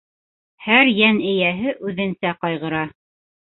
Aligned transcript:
...Һәр 0.67 0.89
йән 0.93 1.19
эйәһе 1.33 1.75
үҙенсә 1.91 2.33
ҡайғыра. 2.41 2.83